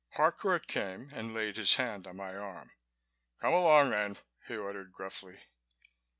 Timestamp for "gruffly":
4.91-5.41